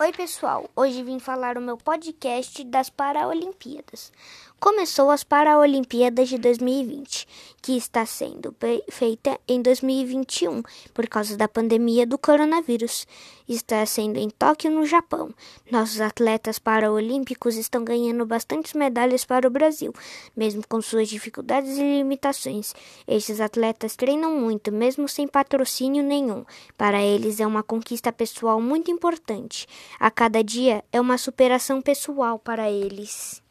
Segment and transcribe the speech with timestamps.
[0.00, 0.70] Oi, pessoal.
[0.76, 4.12] Hoje vim falar o meu podcast das Paralimpíadas.
[4.60, 7.26] Começou as Paralimpíadas de 2020,
[7.62, 8.54] que está sendo
[8.90, 13.06] feita em 2021 por causa da pandemia do coronavírus.
[13.48, 15.32] Está sendo em Tóquio, no Japão.
[15.70, 19.92] Nossos atletas paraolímpicos estão ganhando bastantes medalhas para o Brasil,
[20.36, 22.74] mesmo com suas dificuldades e limitações.
[23.06, 26.44] Estes atletas treinam muito, mesmo sem patrocínio nenhum.
[26.76, 29.66] Para eles é uma conquista pessoal muito importante.
[29.98, 33.42] A cada dia é uma superação pessoal para eles.